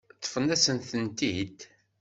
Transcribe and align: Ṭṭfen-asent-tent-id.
Ṭṭfen-asent-tent-id. 0.17 1.57